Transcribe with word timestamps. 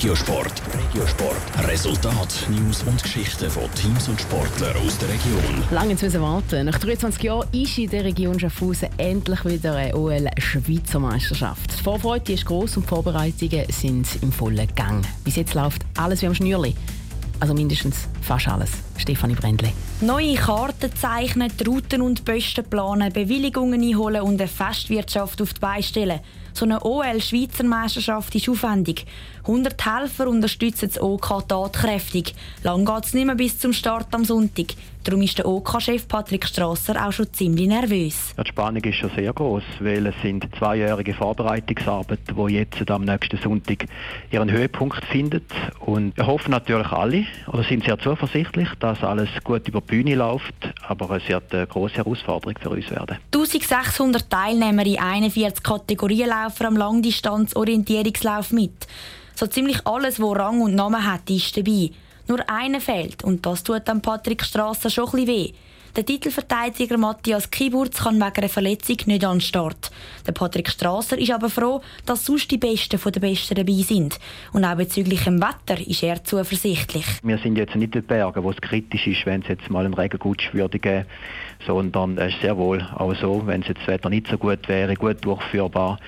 Regiosport. 0.00 0.62
Regiosport. 0.72 1.68
Resultat, 1.68 2.46
News 2.48 2.82
und 2.84 3.02
Geschichten 3.02 3.50
von 3.50 3.64
Teams 3.74 4.08
und 4.08 4.18
Sportlern 4.18 4.74
aus 4.78 4.96
der 4.96 5.10
Region. 5.10 5.62
Lange 5.70 5.90
müssen 5.90 6.22
warten. 6.22 6.64
Nach 6.64 6.78
23 6.78 7.22
Jahren 7.22 7.46
ist 7.52 7.76
in 7.76 7.90
der 7.90 8.04
Region 8.04 8.40
Schaffhausen 8.40 8.88
endlich 8.96 9.44
wieder 9.44 9.76
eine 9.76 9.94
OL-Schweizer 9.94 11.00
Meisterschaft. 11.00 11.78
Die 11.78 11.82
Vorfreude 11.82 12.32
ist 12.32 12.46
gross 12.46 12.78
und 12.78 12.84
die 12.84 12.88
Vorbereitungen 12.88 13.66
sind 13.68 14.08
im 14.22 14.32
vollen 14.32 14.74
Gang. 14.74 15.06
Bis 15.22 15.36
jetzt 15.36 15.52
läuft 15.52 15.82
alles 15.98 16.22
wie 16.22 16.28
am 16.28 16.34
Schnürli. 16.34 16.74
Also 17.38 17.52
mindestens 17.52 18.08
fast 18.20 18.48
alles. 18.48 18.70
Stefanie 18.96 19.34
Brändle. 19.34 19.72
Neue 20.00 20.34
Karten 20.34 20.94
zeichnen, 20.94 21.50
Routen 21.66 22.02
und 22.02 22.24
Posten 22.24 22.64
planen, 22.64 23.12
Bewilligungen 23.12 23.82
einholen 23.82 24.22
und 24.22 24.40
eine 24.40 24.48
Festwirtschaft 24.48 25.40
auf 25.42 25.54
die 25.54 25.60
Beine 25.60 25.82
stellen. 25.82 26.20
So 26.52 26.64
eine 26.64 26.82
OL-Schweizer 26.82 27.64
Meisterschaft 27.64 28.34
ist 28.34 28.48
aufwendig. 28.48 29.06
100 29.42 29.84
Helfer 29.84 30.28
unterstützen 30.28 30.90
das 30.92 31.00
OK 31.00 31.48
tatkräftig. 31.48 32.34
Lang 32.62 32.84
geht 32.84 33.04
es 33.04 33.14
nicht 33.14 33.26
mehr 33.26 33.34
bis 33.34 33.58
zum 33.58 33.72
Start 33.72 34.14
am 34.14 34.24
Sonntag. 34.24 34.74
Darum 35.04 35.22
ist 35.22 35.38
der 35.38 35.46
OK-Chef 35.46 36.06
Patrick 36.06 36.46
Strasser 36.46 37.06
auch 37.06 37.12
schon 37.12 37.32
ziemlich 37.32 37.66
nervös. 37.66 38.34
Ja, 38.36 38.44
die 38.44 38.50
Spannung 38.50 38.84
ist 38.84 38.96
schon 38.96 39.10
sehr 39.16 39.32
groß, 39.32 39.62
weil 39.80 40.06
es 40.06 40.14
sind 40.22 40.46
zweijährige 40.58 41.14
Vorbereitungsarbeiten, 41.14 42.36
die 42.36 42.52
jetzt 42.52 42.90
am 42.90 43.04
nächsten 43.04 43.38
Sonntag 43.38 43.86
ihren 44.30 44.50
Höhepunkt 44.50 45.02
finden. 45.06 45.40
Und 45.80 46.14
wir 46.18 46.26
hoffen 46.26 46.50
natürlich 46.50 46.92
alle, 46.92 47.24
oder 47.46 47.64
sind 47.64 47.84
sehr 47.84 47.98
zuversichtlich, 47.98 48.09
dass 48.80 49.02
alles 49.02 49.28
gut 49.44 49.68
über 49.68 49.80
die 49.80 49.86
Bühne 49.86 50.14
läuft. 50.14 50.54
Aber 50.86 51.16
es 51.16 51.28
wird 51.28 51.52
eine 51.54 51.66
große 51.66 51.96
Herausforderung 51.96 52.54
für 52.60 52.70
uns 52.70 52.90
werden. 52.90 53.18
1600 53.32 54.28
Teilnehmer 54.30 54.86
in 54.86 54.98
41 54.98 55.62
Kategorien 55.62 56.28
laufen 56.28 56.66
am 56.66 56.76
Langdistanz-Orientierungslauf 56.76 58.52
mit. 58.52 58.86
So 59.34 59.46
ziemlich 59.46 59.86
alles, 59.86 60.20
wo 60.20 60.32
Rang 60.32 60.60
und 60.60 60.74
Namen 60.74 61.06
hat, 61.06 61.28
ist 61.30 61.56
dabei. 61.56 61.90
Nur 62.28 62.48
einer 62.48 62.80
fehlt 62.80 63.24
und 63.24 63.44
das 63.44 63.64
tut 63.64 63.82
dann 63.86 64.02
Patrick 64.02 64.44
Strasser 64.44 64.90
schon 64.90 65.08
ein 65.14 65.26
weh. 65.26 65.52
Der 65.96 66.06
Titelverteidiger 66.06 66.96
Matthias 66.96 67.50
Kiburz 67.50 68.04
kann 68.04 68.16
wegen 68.16 68.36
einer 68.36 68.48
Verletzung 68.48 68.96
nicht 69.06 69.24
an 69.24 69.38
den 69.38 69.40
Start. 69.40 69.90
Der 70.24 70.30
Patrick 70.30 70.68
Strasser 70.68 71.18
ist 71.18 71.32
aber 71.32 71.50
froh, 71.50 71.80
dass 72.06 72.24
sonst 72.24 72.48
die 72.52 72.58
Besten 72.58 72.96
von 72.96 73.10
den 73.10 73.20
Besten 73.20 73.56
dabei 73.56 73.82
sind. 73.82 74.20
Und 74.52 74.64
auch 74.64 74.76
bezüglich 74.76 75.24
dem 75.24 75.42
Wetter 75.42 75.80
ist 75.84 76.04
er 76.04 76.22
zuversichtlich. 76.22 77.04
Wir 77.24 77.38
sind 77.38 77.58
jetzt 77.58 77.74
nicht 77.74 77.96
in 77.96 78.04
Bergen, 78.04 78.44
wo 78.44 78.52
es 78.52 78.60
kritisch 78.60 79.08
ist, 79.08 79.26
wenn 79.26 79.42
es 79.42 79.48
jetzt 79.48 79.68
mal 79.68 79.84
einen 79.84 79.94
Regengutsch 79.94 80.54
würde 80.54 80.78
geben, 80.78 81.06
sondern 81.66 82.18
es 82.18 82.34
ist 82.34 82.40
sehr 82.40 82.56
wohl 82.56 82.80
auch 82.94 83.14
so, 83.16 83.42
wenn 83.46 83.62
es 83.62 83.68
jetzt 83.68 83.80
das 83.80 83.88
Wetter 83.88 84.10
nicht 84.10 84.28
so 84.28 84.38
gut 84.38 84.68
wäre, 84.68 84.94
gut 84.94 85.24
durchführbar. 85.24 85.98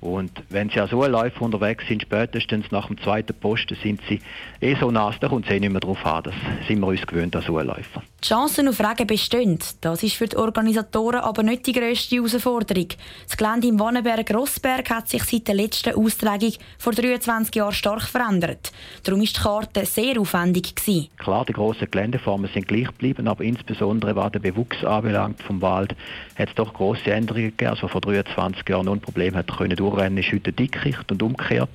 Und 0.00 0.30
wenn 0.48 0.70
sie 0.70 0.78
als 0.78 0.92
Urläufer 0.92 1.42
unterwegs 1.42 1.84
sind, 1.88 2.02
spätestens 2.02 2.70
nach 2.70 2.86
dem 2.86 3.00
zweiten 3.02 3.34
Posten, 3.34 3.76
sind 3.82 4.00
sie 4.08 4.20
eh 4.60 4.76
so 4.78 4.90
nass, 4.90 5.16
da 5.20 5.28
kommt 5.28 5.46
es 5.46 5.50
eh 5.50 5.58
nicht 5.58 5.72
mehr 5.72 5.80
drauf 5.80 6.04
an. 6.06 6.22
Das 6.22 6.34
sind 6.68 6.80
wir 6.80 6.86
uns 6.86 7.04
gewöhnt 7.06 7.34
als 7.34 7.48
Urläufer. 7.48 8.02
Die 8.22 8.28
Chancen 8.28 8.68
auf 8.68 8.80
Regen 8.80 9.06
bestehen. 9.06 9.58
Das 9.80 10.02
ist 10.02 10.14
für 10.14 10.26
die 10.26 10.36
Organisatoren 10.36 11.20
aber 11.20 11.42
nicht 11.42 11.66
die 11.66 11.72
grösste 11.72 12.16
Herausforderung. 12.16 12.88
Das 13.26 13.36
Gelände 13.36 13.68
im 13.68 13.80
Wannenberg-Rossberg 13.80 14.88
hat 14.90 15.08
sich 15.08 15.22
seit 15.24 15.48
der 15.48 15.54
letzten 15.54 15.94
Austragung 15.94 16.52
vor 16.78 16.92
23 16.92 17.54
Jahren 17.54 17.72
stark 17.72 18.02
verändert. 18.02 18.72
Darum 19.02 19.20
war 19.20 19.26
die 19.26 19.32
Karte 19.32 19.86
sehr 19.86 20.20
aufwendig. 20.20 20.74
Gewesen. 20.74 21.08
Klar, 21.18 21.44
die 21.44 21.52
grossen 21.52 21.90
Geländeformen 21.90 22.50
sind 22.52 22.68
gleich 22.68 22.86
geblieben, 22.86 23.28
aber 23.28 23.44
insbesondere 23.44 24.14
was 24.16 24.32
den 24.32 24.42
Bewuchs 24.42 24.84
anbelangt 24.84 25.42
vom 25.42 25.60
Wald, 25.62 25.94
hat 26.36 26.48
es 26.48 26.54
doch 26.54 26.72
grosse 26.74 27.10
Änderungen 27.10 27.50
gegeben. 27.50 27.70
Also 27.70 27.88
vor 27.88 28.00
23 28.00 28.68
Jahren 28.68 28.88
ohne 28.88 29.00
Problem 29.00 29.34
hat 29.34 29.48
können 29.56 29.76
durchrennen, 29.90 30.18
ist 30.18 30.32
heute 30.32 30.52
Dickicht 30.52 31.10
und 31.10 31.22
umgekehrt. 31.22 31.70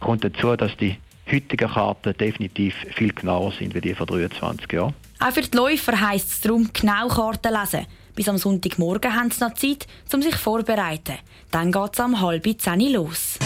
Kommt 0.00 0.24
dazu, 0.24 0.56
dass 0.56 0.76
die 0.76 0.96
heutigen 1.30 1.70
Karten 1.70 2.16
definitiv 2.16 2.74
viel 2.94 3.12
genauer 3.12 3.52
sind 3.52 3.74
wie 3.74 3.80
die 3.80 3.94
vor 3.94 4.06
23 4.06 4.70
Jahren. 4.72 4.94
Auch 5.20 5.32
für 5.32 5.42
die 5.42 5.56
Läufer 5.56 6.00
heisst 6.00 6.28
es 6.28 6.40
darum, 6.40 6.68
genau 6.72 7.08
Karten 7.08 7.52
lesen. 7.52 7.86
Bis 8.14 8.28
am 8.28 8.38
Sonntagmorgen 8.38 9.14
haben 9.14 9.30
sie 9.30 9.42
noch 9.42 9.54
Zeit, 9.54 9.86
um 10.12 10.22
sich 10.22 10.36
vorzubereiten. 10.36 11.16
Dann 11.50 11.72
geht 11.72 11.94
es 11.94 12.00
am 12.00 12.20
halb 12.20 12.44
zehn 12.60 12.92
los. 12.92 13.38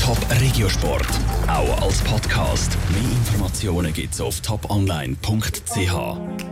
Top 0.00 0.18
Regiosport, 0.40 1.08
auch 1.46 1.82
als 1.82 2.02
Podcast. 2.02 2.76
Mehr 2.90 3.02
Informationen 3.02 3.92
gibt's 3.92 4.20
auf 4.20 4.40
toponline.ch. 4.40 6.32